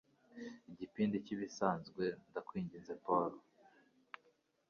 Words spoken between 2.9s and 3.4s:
Paul